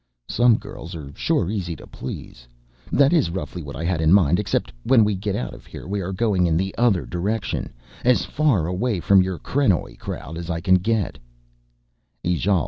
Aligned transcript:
"Some 0.27 0.57
girls 0.57 0.95
are 0.95 1.13
sure 1.15 1.51
easy 1.51 1.75
to 1.75 1.85
please. 1.85 2.47
That 2.91 3.13
is 3.13 3.29
roughly 3.29 3.61
what 3.61 3.75
I 3.75 3.83
had 3.83 4.01
in 4.01 4.11
mind, 4.11 4.39
except 4.39 4.71
when 4.83 5.03
we 5.03 5.13
get 5.13 5.35
out 5.35 5.53
of 5.53 5.67
here 5.67 5.87
we 5.87 6.01
are 6.01 6.11
going 6.11 6.47
in 6.47 6.57
the 6.57 6.73
other 6.75 7.05
direction, 7.05 7.71
as 8.03 8.25
far 8.25 8.65
away 8.65 8.99
from 8.99 9.21
your 9.21 9.37
krenoj 9.37 9.99
crowd 9.99 10.39
as 10.39 10.49
I 10.49 10.59
can 10.59 10.79
get." 10.81 11.19